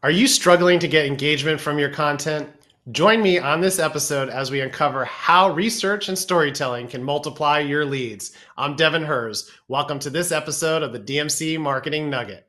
[0.00, 2.48] Are you struggling to get engagement from your content?
[2.92, 7.84] Join me on this episode as we uncover how research and storytelling can multiply your
[7.84, 8.30] leads.
[8.56, 9.50] I'm Devin Hers.
[9.66, 12.46] Welcome to this episode of the DMC Marketing Nugget.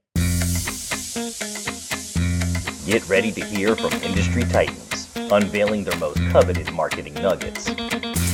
[2.86, 7.66] Get ready to hear from industry titans, unveiling their most coveted marketing nuggets.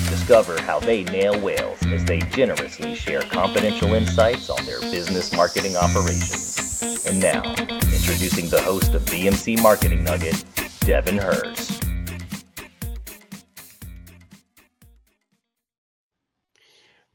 [0.10, 5.78] Discover how they nail whales as they generously share confidential insights on their business marketing
[5.78, 7.06] operations.
[7.06, 7.44] And now,
[8.08, 10.46] introducing the host of DMC Marketing Nugget,
[10.82, 11.80] Devin Hers.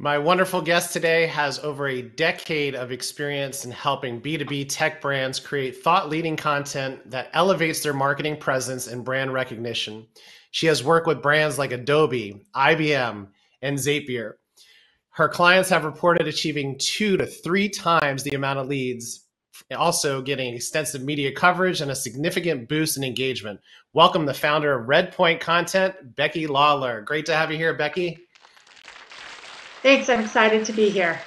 [0.00, 5.38] My wonderful guest today has over a decade of experience in helping B2B tech brands
[5.38, 10.08] create thought leading content that elevates their marketing presence and brand recognition.
[10.50, 13.28] She has worked with brands like Adobe, IBM,
[13.62, 14.32] and Zapier.
[15.10, 19.28] Her clients have reported achieving two to three times the amount of leads
[19.76, 23.60] also getting extensive media coverage and a significant boost in engagement.
[23.92, 27.04] Welcome the founder of Redpoint Content, Becky Lawlor.
[27.04, 28.18] Great to have you here, Becky.
[29.82, 30.08] Thanks.
[30.08, 31.20] I'm excited to be here.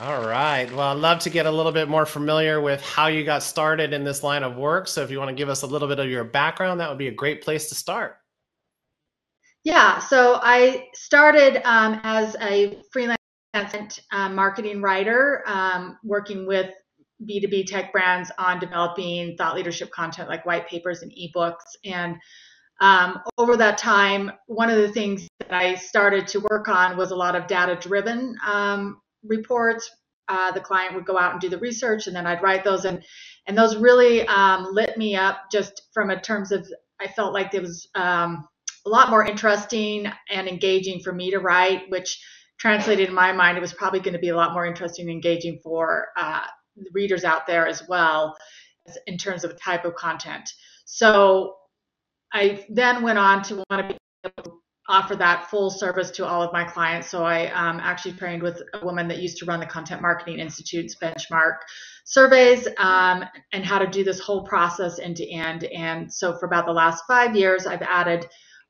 [0.00, 0.66] All right.
[0.72, 3.92] Well, I'd love to get a little bit more familiar with how you got started
[3.92, 4.88] in this line of work.
[4.88, 6.98] So, if you want to give us a little bit of your background, that would
[6.98, 8.16] be a great place to start.
[9.62, 9.98] Yeah.
[9.98, 13.18] So, I started um, as a freelance
[14.10, 16.72] uh, marketing writer, um, working with
[17.26, 21.76] B2B tech brands on developing thought leadership content like white papers and ebooks.
[21.84, 22.16] And
[22.80, 27.10] um, over that time, one of the things that I started to work on was
[27.10, 29.90] a lot of data driven um, reports.
[30.28, 32.84] Uh, the client would go out and do the research, and then I'd write those.
[32.84, 33.04] And,
[33.46, 36.66] and those really um, lit me up just from a terms of,
[37.00, 38.46] I felt like it was um,
[38.86, 42.18] a lot more interesting and engaging for me to write, which
[42.58, 45.12] translated in my mind, it was probably going to be a lot more interesting and
[45.12, 46.42] engaging for uh,
[46.92, 48.36] readers out there as well
[49.06, 50.50] in terms of type of content.
[50.84, 51.56] So
[52.32, 54.52] I then went on to want to be able to
[54.88, 57.08] offer that full service to all of my clients.
[57.08, 60.40] So I um, actually trained with a woman that used to run the Content Marketing
[60.40, 61.58] Institute's benchmark
[62.04, 65.64] surveys um, and how to do this whole process end to end.
[65.64, 68.26] And so for about the last five years, I've added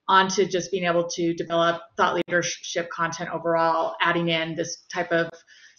[0.09, 5.31] onto just being able to develop thought leadership content overall, adding in this type of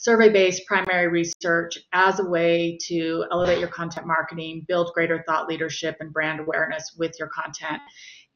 [0.02, 5.48] survey based primary research as a way to elevate your content marketing, build greater thought
[5.48, 7.80] leadership and brand awareness with your content.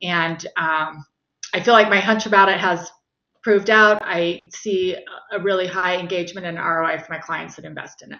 [0.03, 1.03] And um,
[1.55, 2.91] I feel like my hunch about it has
[3.41, 3.99] proved out.
[4.03, 4.95] I see
[5.31, 8.19] a really high engagement and ROI for my clients that invest in it.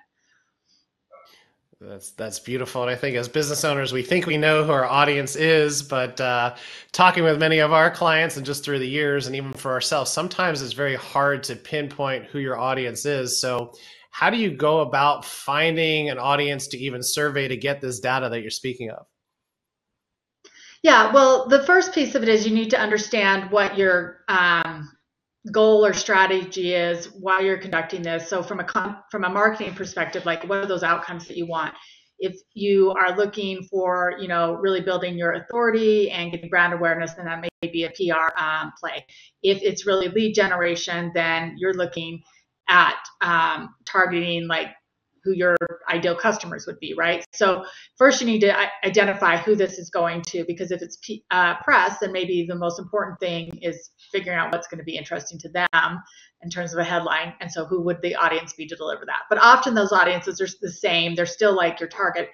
[1.81, 4.85] That's that's beautiful, and I think as business owners, we think we know who our
[4.85, 6.55] audience is, but uh,
[6.93, 10.09] talking with many of our clients and just through the years, and even for ourselves,
[10.09, 13.41] sometimes it's very hard to pinpoint who your audience is.
[13.41, 13.73] So,
[14.09, 18.29] how do you go about finding an audience to even survey to get this data
[18.29, 19.05] that you're speaking of?
[20.81, 24.94] Yeah, well, the first piece of it is you need to understand what your um,
[25.51, 28.27] goal or strategy is while you're conducting this.
[28.27, 31.73] So from a from a marketing perspective, like what are those outcomes that you want?
[32.17, 37.13] If you are looking for, you know, really building your authority and getting brand awareness,
[37.13, 39.05] then that may be a PR um, play.
[39.43, 42.23] If it's really lead generation, then you're looking
[42.69, 44.69] at um, targeting like
[45.25, 45.57] who your
[45.89, 47.25] ideal customers would be, right?
[47.33, 47.65] So
[47.97, 48.55] first you need to
[48.85, 50.97] identify who this is going to, because if it's
[51.31, 54.95] uh, press, then maybe the most important thing is figuring out what's going to be
[54.95, 56.01] interesting to them
[56.43, 57.33] in terms of a headline.
[57.41, 59.23] And so who would the audience be to deliver that?
[59.29, 61.15] But often those audiences are the same.
[61.15, 62.29] They're still like your target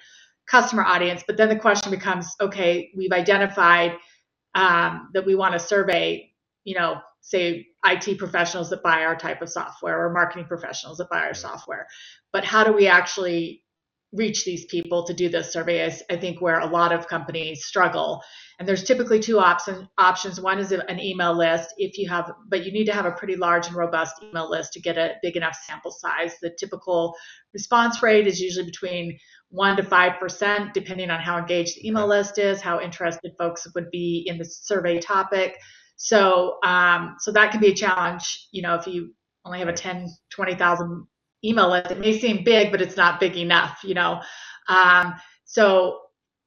[0.47, 1.24] customer audience.
[1.25, 3.94] But then the question becomes, okay, we've identified
[4.53, 6.34] um, that we want to survey,
[6.66, 11.09] you know, say IT professionals that buy our type of software or marketing professionals that
[11.09, 11.47] buy our mm-hmm.
[11.47, 11.87] software.
[12.33, 13.63] But how do we actually
[14.13, 17.63] reach these people to do this survey is I think where a lot of companies
[17.63, 18.21] struggle.
[18.59, 20.39] And there's typically two option, options.
[20.39, 23.35] One is an email list if you have, but you need to have a pretty
[23.38, 26.35] large and robust email list to get a big enough sample size.
[26.41, 27.15] The typical
[27.53, 29.17] response rate is usually between
[29.50, 33.65] one to five percent, depending on how engaged the email list is, how interested folks
[33.74, 35.57] would be in the survey topic.
[36.03, 38.48] So, um, so that can be a challenge.
[38.51, 39.13] You know, if you
[39.45, 41.06] only have a 10, 20,000
[41.45, 44.19] email list, it may seem big, but it's not big enough, you know.
[44.68, 45.13] Um,
[45.45, 46.00] so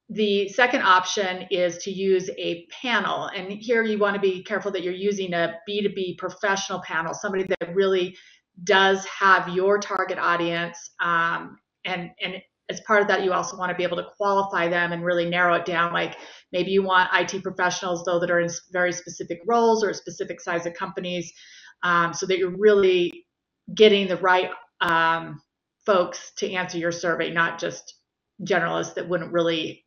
[0.09, 3.27] the second option is to use a panel.
[3.27, 7.45] And here you want to be careful that you're using a B2B professional panel, somebody
[7.45, 8.17] that really
[8.65, 13.69] does have your target audience um, and, and as part of that, you also want
[13.69, 15.93] to be able to qualify them and really narrow it down.
[15.93, 16.17] Like
[16.51, 20.65] maybe you want IT professionals, though, that are in very specific roles or specific size
[20.65, 21.31] of companies,
[21.83, 23.25] um, so that you're really
[23.73, 24.49] getting the right
[24.81, 25.41] um,
[25.85, 27.95] folks to answer your survey, not just
[28.43, 29.85] generalists that wouldn't really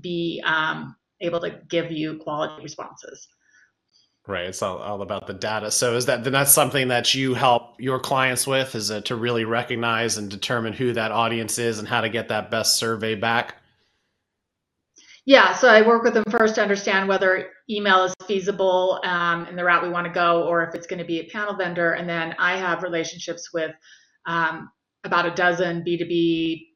[0.00, 3.28] be um, able to give you quality responses.
[4.28, 4.46] Right.
[4.46, 5.70] It's all, all about the data.
[5.70, 9.14] So is that then that's something that you help your clients with is it to
[9.14, 13.14] really recognize and determine who that audience is and how to get that best survey
[13.14, 13.56] back?
[15.24, 19.56] Yeah, so I work with them first to understand whether email is feasible um, in
[19.56, 21.94] the route we want to go, or if it's going to be a panel vendor.
[21.94, 23.72] And then I have relationships with
[24.26, 24.70] um,
[25.02, 26.66] about a dozen B2B,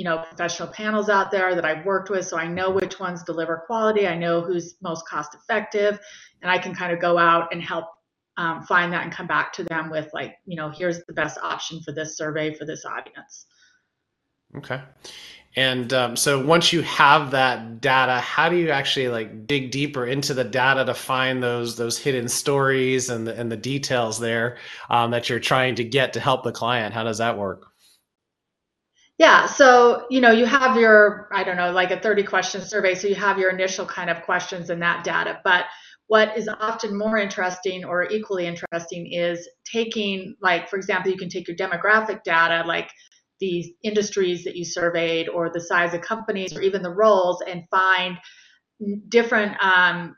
[0.00, 3.22] you know, professional panels out there that I've worked with, so I know which ones
[3.22, 4.08] deliver quality.
[4.08, 6.00] I know who's most cost effective,
[6.40, 7.84] and I can kind of go out and help
[8.38, 11.36] um, find that and come back to them with like, you know, here's the best
[11.42, 13.44] option for this survey for this audience.
[14.56, 14.80] Okay.
[15.54, 20.06] And um, so once you have that data, how do you actually like dig deeper
[20.06, 24.56] into the data to find those those hidden stories and the, and the details there
[24.88, 26.94] um, that you're trying to get to help the client?
[26.94, 27.69] How does that work?
[29.20, 32.94] Yeah, so you know you have your I don't know like a 30 question survey,
[32.94, 35.66] so you have your initial kind of questions and that data, but
[36.06, 41.28] what is often more interesting or equally interesting is taking like for example you can
[41.28, 42.88] take your demographic data like
[43.40, 47.64] the industries that you surveyed or the size of companies or even the roles and
[47.70, 48.16] find
[49.10, 50.16] different um,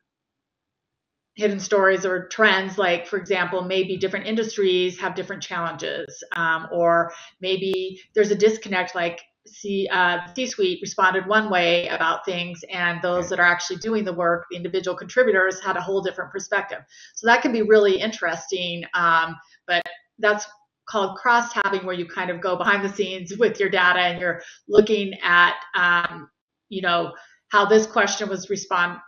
[1.34, 7.12] hidden stories or trends like for example maybe different industries have different challenges um, or
[7.40, 13.28] maybe there's a disconnect like see uh, c-suite responded one way about things and those
[13.28, 16.78] that are actually doing the work the individual contributors had a whole different perspective.
[17.14, 19.36] So that can be really interesting um,
[19.66, 19.82] but
[20.18, 20.46] that's
[20.88, 24.42] called cross-tabbing where you kind of go behind the scenes with your data and you're
[24.68, 26.28] looking at um,
[26.68, 27.12] you know
[27.48, 28.98] how this question was respond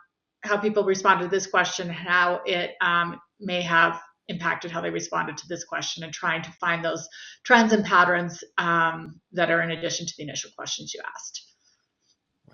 [0.44, 5.37] how people responded to this question how it um, may have impacted how they responded
[5.37, 7.06] to this question and trying to find those
[7.44, 11.55] trends and patterns um, that are in addition to the initial questions you asked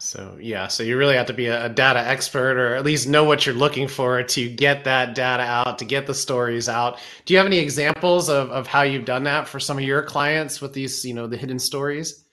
[0.00, 3.24] so yeah, so you really have to be a, data expert or at least know
[3.24, 6.98] what you're looking for to get that data out, to get the stories out.
[7.26, 10.02] Do you have any examples of, of how you've done that for some of your
[10.02, 12.24] clients with these, you know, the hidden stories?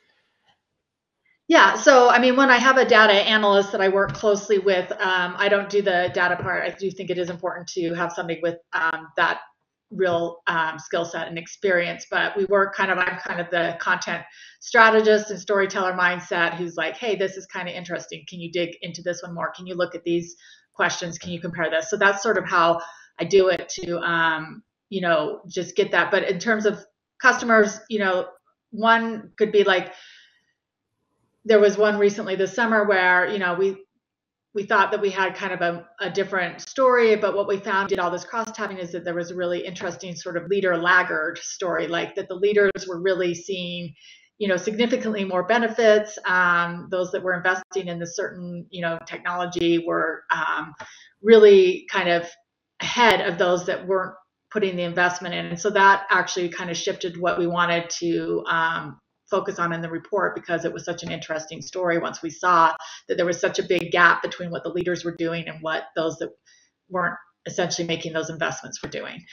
[1.48, 4.92] Yeah, so I mean, when I have a data analyst that I work closely with,
[4.92, 6.64] um, I don't do the data part.
[6.64, 9.40] I do think it is important to have somebody with um, that
[9.90, 13.78] real um, skill set and experience but we work kind of i'm kind of the
[13.80, 14.22] content
[14.60, 18.26] strategist and storyteller mindset who's like hey this is kind of interesting.
[18.28, 19.52] Can you dig into this one more?
[19.56, 20.36] Can you look at these
[20.74, 21.18] questions?
[21.18, 21.90] Can you compare this?
[21.90, 22.80] So that's sort of how
[23.20, 26.12] i do it to um, you know just get that.
[26.12, 26.84] But in terms of
[27.22, 28.28] customers you know
[28.72, 29.94] one could be like
[31.48, 33.78] there was one recently this summer where you know we
[34.54, 37.90] we thought that we had kind of a, a, different story, but what we found
[37.90, 41.38] did all this cross-tabbing is that there was a really interesting sort of leader laggard
[41.38, 43.94] story, like that the leaders were really seeing,
[44.40, 46.18] you know, significantly more benefits.
[46.26, 50.74] Um, those that were investing in the certain, you know, technology were um,
[51.22, 52.28] really kind of
[52.82, 54.16] ahead of those that weren't
[54.50, 55.46] putting the investment in.
[55.46, 59.82] And so that actually kind of shifted what we wanted to um, focus on in
[59.82, 62.74] the report because it was such an interesting story once we saw
[63.08, 65.86] that there was such a big gap between what the leaders were doing and what
[65.96, 66.30] those that
[66.90, 69.24] weren't essentially making those investments were doing.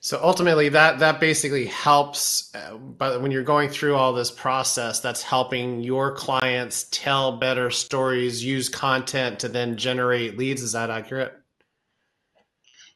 [0.00, 2.54] So ultimately, that that basically helps.
[2.54, 7.70] Uh, but when you're going through all this process, that's helping your clients tell better
[7.70, 10.60] stories, use content to then generate leads.
[10.60, 11.32] Is that accurate?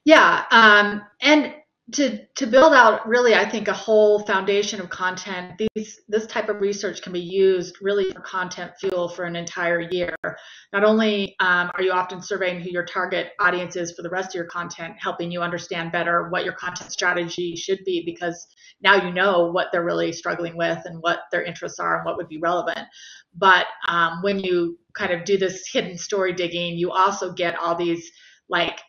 [0.05, 1.55] Yeah, um, and
[1.93, 6.49] to to build out really i think a whole foundation of content these this type
[6.49, 10.15] of research can be used really for content fuel for an entire year.
[10.73, 14.31] Not only um, are you often surveying who your target audience is for the rest
[14.31, 18.47] of your content helping you understand better what your content strategy should be because
[18.81, 22.17] now you know what they're really struggling with and what their interests are and what
[22.17, 22.87] would be relevant.
[23.35, 27.77] But um, when you kind of do this hidden story digging you also get all
[27.77, 28.11] these
[28.49, 28.81] like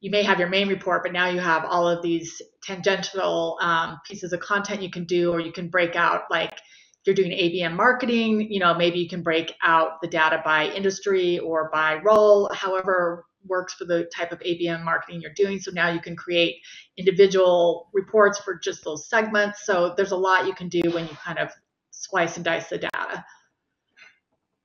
[0.00, 3.98] you may have your main report, but now you have all of these tangential um,
[4.06, 6.58] pieces of content you can do, or you can break out like
[7.06, 11.38] you're doing ABM marketing, you know, maybe you can break out the data by industry
[11.38, 15.60] or by role, however works for the type of ABM marketing you're doing.
[15.60, 16.56] So now you can create
[16.96, 19.64] individual reports for just those segments.
[19.64, 21.50] So there's a lot you can do when you kind of
[21.92, 23.24] slice and dice the data.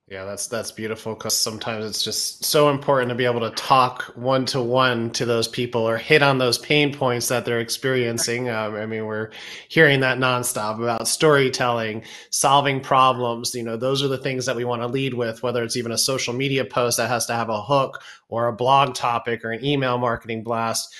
[0.08, 4.02] Yeah, that's that's beautiful because sometimes it's just so important to be able to talk
[4.14, 8.50] one to one to those people or hit on those pain points that they're experiencing.
[8.50, 9.30] Um, I mean, we're
[9.68, 13.54] hearing that nonstop about storytelling, solving problems.
[13.54, 15.92] You know, those are the things that we want to lead with, whether it's even
[15.92, 19.52] a social media post that has to have a hook or a blog topic or
[19.52, 20.94] an email marketing blast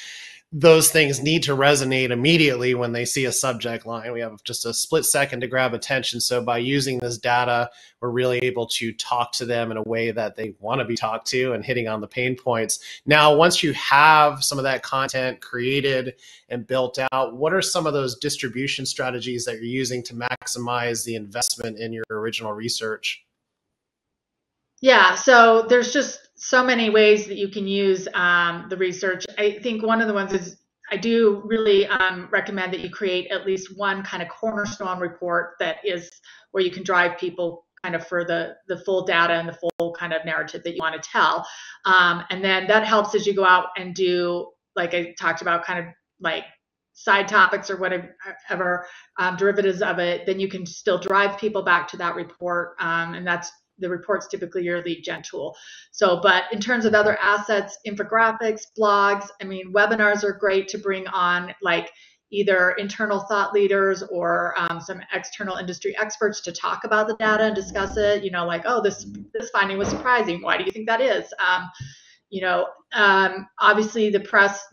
[0.54, 4.12] those things need to resonate immediately when they see a subject line.
[4.12, 6.20] We have just a split second to grab attention.
[6.20, 10.10] So by using this data, we're really able to talk to them in a way
[10.10, 12.80] that they want to be talked to and hitting on the pain points.
[13.06, 16.16] Now, once you have some of that content created
[16.50, 21.02] and built out, what are some of those distribution strategies that you're using to maximize
[21.06, 23.24] the investment in your original research?
[24.82, 29.24] Yeah, so there's just so many ways that you can use um, the research.
[29.38, 30.56] I think one of the ones is
[30.90, 35.52] I do really um, recommend that you create at least one kind of cornerstone report
[35.60, 36.10] that is
[36.50, 39.92] where you can drive people kind of for the the full data and the full
[39.94, 41.46] kind of narrative that you want to tell.
[41.84, 45.64] Um, and then that helps as you go out and do like I talked about,
[45.64, 45.86] kind of
[46.20, 46.44] like
[46.92, 48.86] side topics or whatever
[49.18, 50.26] um, derivatives of it.
[50.26, 53.50] Then you can still drive people back to that report, um, and that's
[53.82, 55.56] the report's typically your lead gen tool.
[55.90, 60.78] So, but in terms of other assets, infographics, blogs, I mean, webinars are great to
[60.78, 61.90] bring on like
[62.30, 67.44] either internal thought leaders or um, some external industry experts to talk about the data
[67.44, 68.24] and discuss it.
[68.24, 70.40] You know, like, oh, this this finding was surprising.
[70.42, 71.32] Why do you think that is?
[71.38, 71.70] Um,
[72.30, 74.64] you know, um, obviously the press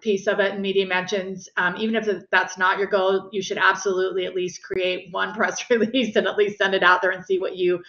[0.00, 3.58] piece of it and media mentions um, even if that's not your goal you should
[3.58, 7.24] absolutely at least create one press release and at least send it out there and
[7.24, 7.82] see what you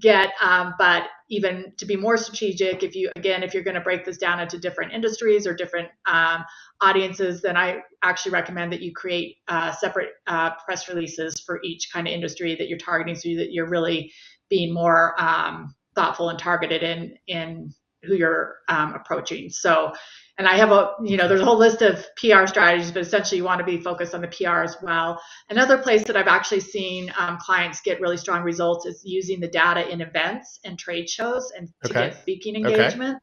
[0.00, 3.80] get um, but even to be more strategic if you again if you're going to
[3.80, 6.44] break this down into different industries or different um,
[6.80, 11.90] audiences then i actually recommend that you create uh, separate uh, press releases for each
[11.92, 14.12] kind of industry that you're targeting so that you're really
[14.50, 17.72] being more um, thoughtful and targeted in in
[18.06, 19.92] who you're um, approaching so
[20.36, 23.36] and I have a, you know, there's a whole list of PR strategies, but essentially
[23.38, 25.20] you want to be focused on the PR as well.
[25.48, 29.46] Another place that I've actually seen um, clients get really strong results is using the
[29.46, 32.08] data in events and trade shows and to okay.
[32.08, 33.16] get speaking engagement.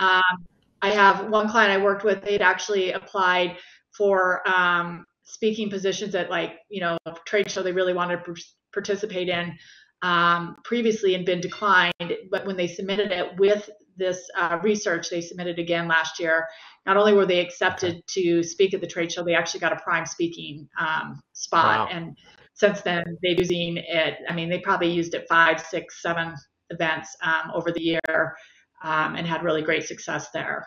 [0.00, 0.10] Okay.
[0.12, 0.46] Um,
[0.80, 3.58] I have one client I worked with, they'd actually applied
[3.94, 8.34] for um, speaking positions at like, you know, a trade show they really wanted to
[8.72, 9.54] participate in
[10.00, 11.92] um, previously and been declined.
[12.30, 16.46] But when they submitted it with this uh, research they submitted again last year,
[16.84, 19.80] not only were they accepted to speak at the trade show, they actually got a
[19.82, 21.88] prime speaking um, spot.
[21.88, 21.96] Wow.
[21.96, 22.16] And
[22.54, 24.18] since then, they've using it.
[24.28, 26.34] I mean, they probably used it five, six, seven
[26.70, 28.36] events um, over the year
[28.82, 30.66] um, and had really great success there.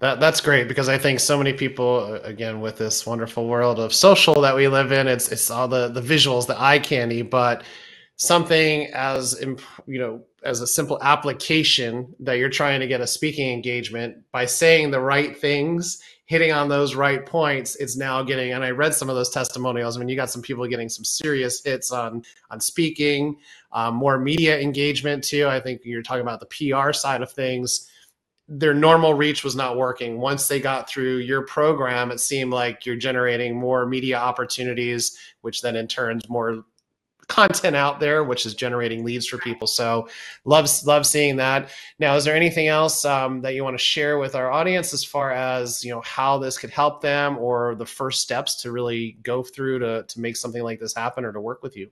[0.00, 3.94] That that's great because I think so many people, again, with this wonderful world of
[3.94, 7.62] social that we live in, it's it's all the the visuals, the eye candy, but
[8.16, 9.40] something as
[9.86, 14.46] you know as a simple application that you're trying to get a speaking engagement by
[14.46, 18.94] saying the right things hitting on those right points it's now getting and i read
[18.94, 22.22] some of those testimonials i mean you got some people getting some serious hits on
[22.50, 23.36] on speaking
[23.72, 25.46] um, more media engagement too.
[25.46, 27.88] I think you're talking about the pr side of things.
[28.48, 30.18] Their normal reach was not working.
[30.18, 35.62] Once they got through your program it seemed like you're generating more media opportunities which
[35.62, 36.64] then in turns more
[37.30, 39.66] content out there, which is generating leads for people.
[39.66, 40.08] So
[40.44, 41.70] love love seeing that.
[41.98, 45.04] Now, is there anything else um, that you want to share with our audience as
[45.04, 49.16] far as you know how this could help them, or the first steps to really
[49.22, 51.88] go through to to make something like this happen, or to work with you?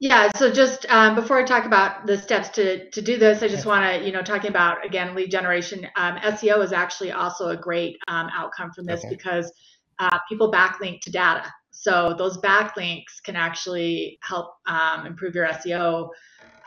[0.00, 3.46] Yeah, so just um, before I talk about the steps to to do this, I
[3.46, 5.86] just want to, you know, talking about again lead generation.
[5.94, 9.10] Um, SEO is actually also a great um, outcome from this okay.
[9.10, 9.52] because
[10.00, 11.44] uh, people backlink to data.
[11.82, 16.10] So those backlinks can actually help um, improve your SEO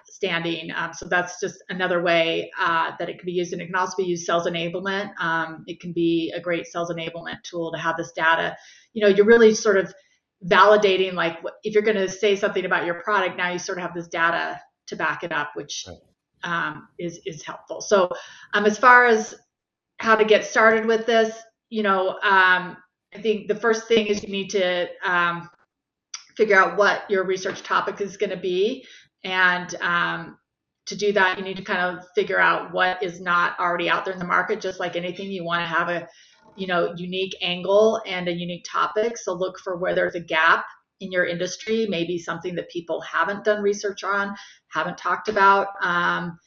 [0.10, 0.72] standing.
[0.75, 3.53] Um, so that's just another way uh, that it can be used.
[3.53, 5.12] And it can also be used sales enablement.
[5.17, 8.57] Um, it can be a great sales enablement tool to have this data.
[8.91, 9.93] You know, you're really sort of
[10.48, 13.84] validating like if you're going to say something about your product, now you sort of
[13.84, 15.86] have this data to back it up, which
[16.43, 17.79] um, is is helpful.
[17.79, 18.10] So
[18.53, 19.34] um, as far as
[20.00, 22.75] how to get started with this, you know, um,
[23.15, 25.50] I think the first thing is you need to um,
[26.36, 28.86] figure out what your research topic is going to be.
[29.24, 30.38] And um,
[30.88, 34.05] to do that, you need to kind of figure out what is not already out
[34.05, 34.60] there in the market.
[34.60, 36.07] Just like anything, you want to have a
[36.57, 39.17] you know unique angle and a unique topic.
[39.17, 40.65] So look for where there's a gap
[41.01, 44.36] in your industry, maybe something that people haven't done research on,
[44.72, 45.67] haven't talked about.
[45.81, 46.38] Um,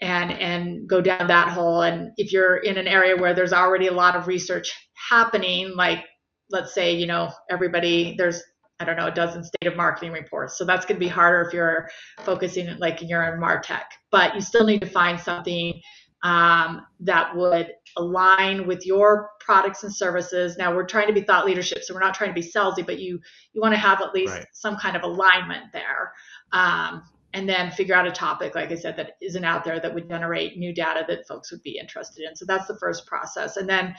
[0.00, 1.82] and and go down that hole.
[1.82, 4.72] And if you're in an area where there's already a lot of research
[5.08, 6.04] happening like
[6.50, 8.42] let's say you know everybody there's
[8.80, 10.56] i don't know a dozen state of marketing reports.
[10.58, 11.88] So that's going to be harder if you're
[12.20, 13.84] focusing like you're in martech.
[14.10, 15.80] But you still need to find something
[16.22, 20.56] um, that would align with your products and services.
[20.58, 22.98] Now we're trying to be thought leadership so we're not trying to be salesy but
[22.98, 23.18] you
[23.52, 24.46] you want to have at least right.
[24.52, 26.12] some kind of alignment there.
[26.52, 29.94] Um, and then figure out a topic, like I said, that isn't out there that
[29.94, 32.34] would generate new data that folks would be interested in.
[32.34, 33.56] So that's the first process.
[33.56, 33.94] And then,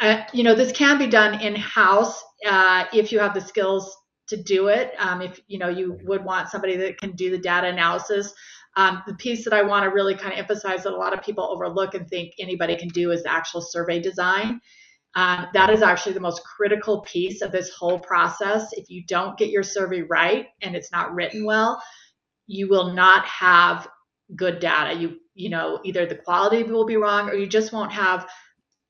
[0.00, 3.94] uh, you know, this can be done in house uh, if you have the skills
[4.28, 4.92] to do it.
[4.98, 8.32] Um, if you know you would want somebody that can do the data analysis.
[8.76, 11.22] Um, the piece that I want to really kind of emphasize that a lot of
[11.22, 14.60] people overlook and think anybody can do is the actual survey design.
[15.14, 18.72] Um, that is actually the most critical piece of this whole process.
[18.72, 21.80] If you don't get your survey right and it's not written well,
[22.46, 23.88] you will not have
[24.34, 24.98] good data.
[24.98, 28.26] You you know either the quality will be wrong or you just won't have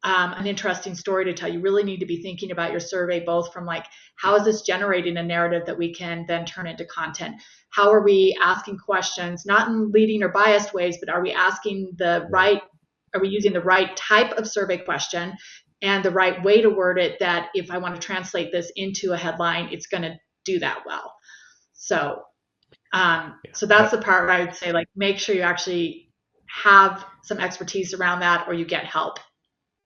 [0.04, 1.49] um, an interesting story to tell.
[1.49, 4.62] You really need to be thinking about your survey both from like how is this
[4.62, 7.37] generating a narrative that we can then turn into content?
[7.70, 11.92] How are we asking questions, not in leading or biased ways, but are we asking
[11.96, 12.61] the right?
[13.14, 15.34] Are we using the right type of survey question
[15.80, 17.18] and the right way to word it?
[17.20, 20.80] That if I want to translate this into a headline, it's going to do that
[20.84, 21.14] well.
[21.73, 22.23] So
[22.94, 26.08] um, so that's the part where I would say, like, make sure you actually
[26.46, 29.18] have some expertise around that, or you get help.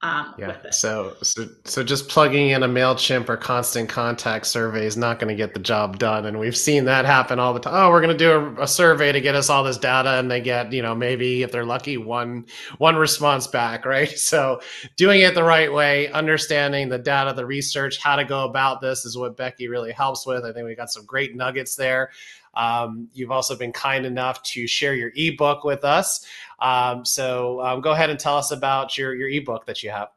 [0.01, 0.71] Um, yeah.
[0.71, 5.29] So, so, so just plugging in a Mailchimp or Constant Contact survey is not going
[5.29, 7.73] to get the job done, and we've seen that happen all the time.
[7.75, 10.31] Oh, we're going to do a, a, survey to get us all this data, and
[10.31, 12.45] they get, you know, maybe if they're lucky, one
[12.77, 14.09] one response back, right?
[14.19, 14.61] So,
[14.97, 19.07] doing it the right way, understanding the data, the research, how to go about this
[19.07, 20.45] is what Becky really helps with.
[20.45, 22.11] I think we got some great nuggets there.
[22.59, 26.27] Um, you've also been kind enough to share your ebook with us.
[26.59, 30.09] Um, so um, go ahead and tell us about your, your ebook that you have.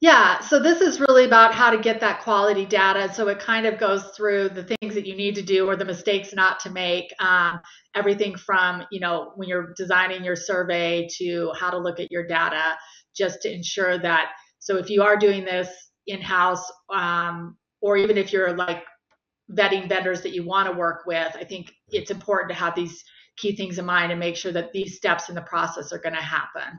[0.00, 3.12] Yeah, so this is really about how to get that quality data.
[3.14, 5.84] So it kind of goes through the things that you need to do or the
[5.84, 7.06] mistakes not to make.
[7.20, 7.58] Um,
[7.94, 12.26] everything from, you know, when you're designing your survey to how to look at your
[12.26, 12.76] data,
[13.16, 14.32] just to ensure that.
[14.58, 15.68] So if you are doing this
[16.06, 18.84] in house, um, or even if you're like
[19.52, 23.04] vetting vendors that you want to work with, I think it's important to have these
[23.36, 26.14] key things in mind and make sure that these steps in the process are going
[26.14, 26.78] to happen.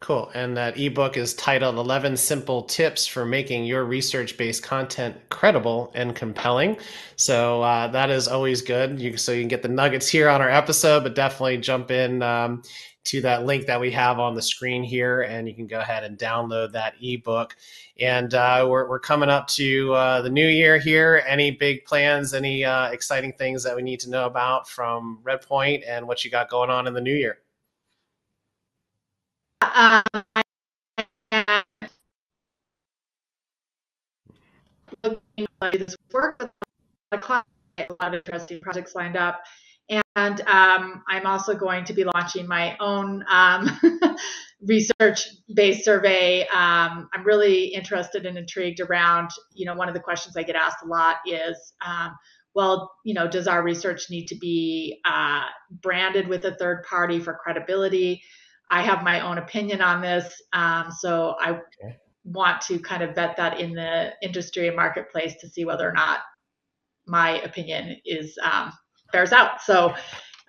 [0.00, 0.30] Cool.
[0.32, 5.90] And that ebook is titled 11 Simple Tips for Making Your Research Based Content Credible
[5.92, 6.78] and Compelling.
[7.16, 9.00] So uh, that is always good.
[9.00, 12.22] You, so you can get the nuggets here on our episode, but definitely jump in
[12.22, 12.62] um,
[13.08, 16.04] to that link that we have on the screen here, and you can go ahead
[16.04, 17.56] and download that ebook.
[17.98, 21.24] And uh, we're, we're coming up to uh, the new year here.
[21.26, 25.84] Any big plans, any uh, exciting things that we need to know about from Redpoint
[25.88, 27.38] and what you got going on in the new year?
[29.62, 30.02] Um,
[35.72, 36.50] this work with
[37.12, 39.44] a lot of interesting projects lined up.
[39.88, 43.68] And um, I'm also going to be launching my own um,
[44.60, 46.42] research-based survey.
[46.48, 50.56] Um, I'm really interested and intrigued around, you know, one of the questions I get
[50.56, 52.16] asked a lot is, um,
[52.54, 57.20] well, you know, does our research need to be uh, branded with a third party
[57.20, 58.20] for credibility?
[58.70, 61.96] I have my own opinion on this, um, so I okay.
[62.24, 65.92] want to kind of vet that in the industry and marketplace to see whether or
[65.92, 66.18] not
[67.06, 68.72] my opinion is um,
[69.12, 69.62] bears out.
[69.62, 69.94] So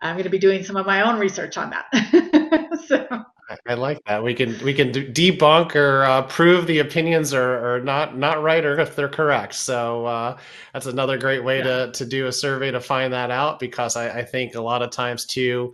[0.01, 2.81] I'm going to be doing some of my own research on that.
[2.87, 3.25] so.
[3.67, 4.23] I like that.
[4.23, 8.63] We can we can debunk or uh, prove the opinions are, are not not right
[8.63, 9.55] or if they're correct.
[9.55, 10.37] So uh,
[10.71, 11.87] that's another great way yeah.
[11.87, 14.83] to to do a survey to find that out because I, I think a lot
[14.83, 15.73] of times too,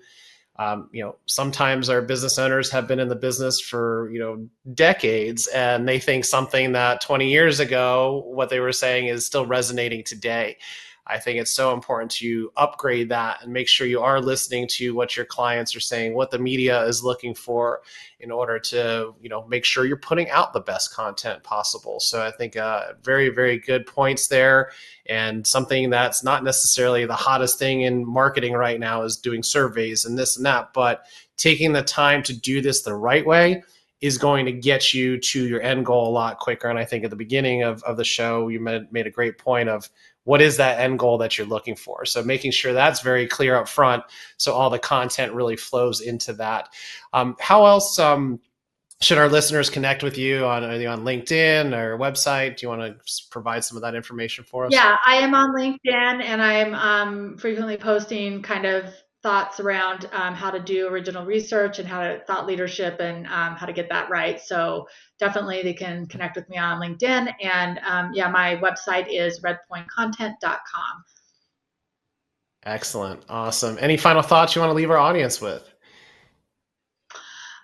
[0.58, 4.48] um, you know, sometimes our business owners have been in the business for you know
[4.74, 9.46] decades and they think something that 20 years ago what they were saying is still
[9.46, 10.58] resonating today.
[11.08, 14.96] I think it's so important to upgrade that and make sure you are listening to
[14.96, 17.82] what your clients are saying, what the media is looking for
[18.20, 22.00] in order to, you know, make sure you're putting out the best content possible.
[22.00, 24.72] So I think uh, very, very good points there.
[25.06, 30.06] And something that's not necessarily the hottest thing in marketing right now is doing surveys
[30.06, 31.06] and this and that, but
[31.38, 33.62] taking the time to do this the right way
[34.02, 36.68] is going to get you to your end goal a lot quicker.
[36.68, 39.38] And I think at the beginning of, of the show, you made, made a great
[39.38, 39.90] point of
[40.26, 42.06] what is that end goal that you're looking for?
[42.06, 44.04] So making sure that's very clear up front
[44.38, 46.70] so all the content really flows into that.
[47.14, 48.40] Um, how else um,
[49.02, 52.58] should our listeners connect with you on on linkedin or website?
[52.58, 54.74] Do you want to provide some of that information for us?
[54.74, 58.86] Yeah i am on linkedin and i'm um, frequently posting kind of
[59.26, 63.56] thoughts around um, how to do original research and how to thought leadership and um,
[63.56, 64.40] how to get that right.
[64.40, 64.88] So
[65.20, 67.34] definitely they can connect with me on LinkedIn.
[67.42, 71.04] And um, yeah, my website is redpointcontent.com.
[72.68, 73.24] Excellent.
[73.28, 73.80] Awesome.
[73.82, 75.64] Any final thoughts you want to leave our audience with?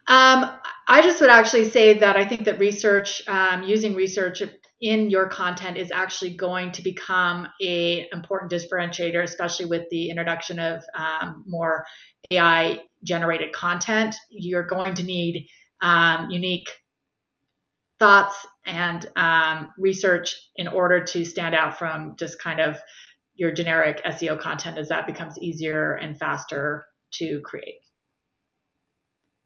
[0.07, 0.51] Um,
[0.87, 4.41] I just would actually say that I think that research, um, using research
[4.81, 10.59] in your content is actually going to become a important differentiator, especially with the introduction
[10.59, 11.85] of um, more
[12.31, 14.15] AI generated content.
[14.29, 15.47] You're going to need
[15.81, 16.69] um, unique
[17.99, 22.79] thoughts and um, research in order to stand out from just kind of
[23.35, 27.80] your generic SEO content as that becomes easier and faster to create.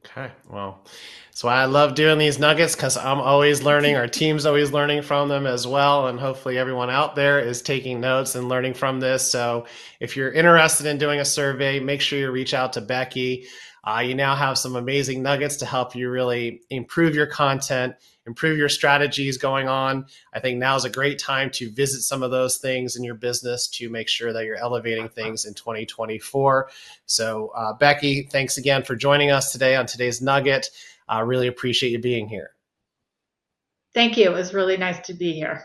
[0.06, 0.84] Okay, well,
[1.32, 3.96] so I love doing these nuggets because I'm always learning.
[3.96, 8.00] Our team's always learning from them as well, and hopefully everyone out there is taking
[8.00, 9.30] notes and learning from this.
[9.30, 9.66] So
[10.00, 13.48] if you're interested in doing a survey, make sure you reach out to Becky.
[13.86, 17.96] Uh, you now have some amazing nuggets to help you really improve your content
[18.26, 20.06] improve your strategies going on.
[20.34, 23.16] I think now is a great time to visit some of those things in your
[23.16, 26.70] business to make sure that you're elevating things in 2024.
[27.06, 30.70] So, uh, Becky, thanks again for joining us today on today's Nugget.
[31.08, 32.52] I uh, really appreciate you being here.
[33.94, 34.26] Thank you.
[34.26, 35.64] It was really nice to be here.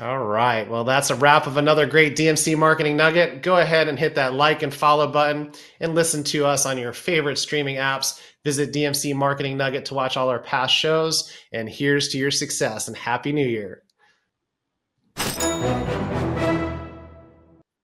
[0.00, 0.68] All right.
[0.68, 3.42] Well, that's a wrap of another great DMC marketing nugget.
[3.42, 6.92] Go ahead and hit that like and follow button and listen to us on your
[6.92, 8.20] favorite streaming apps.
[8.42, 11.32] Visit DMC Marketing Nugget to watch all our past shows.
[11.52, 13.82] And here's to your success and Happy New Year.